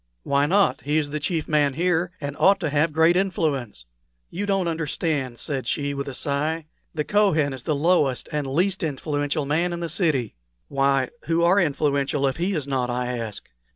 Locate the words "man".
1.47-1.75, 9.45-9.73